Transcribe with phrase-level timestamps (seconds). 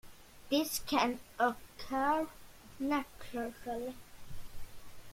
[0.49, 2.25] This can occur
[2.79, 3.93] naturally.